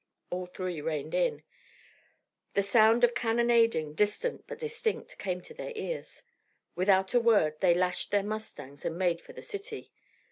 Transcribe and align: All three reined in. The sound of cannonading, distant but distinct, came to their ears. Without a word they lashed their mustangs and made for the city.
All 0.31 0.47
three 0.47 0.81
reined 0.81 1.13
in. 1.13 1.43
The 2.55 2.63
sound 2.63 3.03
of 3.03 3.13
cannonading, 3.13 3.93
distant 3.93 4.47
but 4.47 4.57
distinct, 4.57 5.19
came 5.19 5.41
to 5.41 5.53
their 5.53 5.73
ears. 5.75 6.23
Without 6.73 7.13
a 7.13 7.19
word 7.19 7.59
they 7.59 7.75
lashed 7.75 8.09
their 8.09 8.23
mustangs 8.23 8.83
and 8.83 8.97
made 8.97 9.21
for 9.21 9.33
the 9.33 9.43
city. 9.43 9.91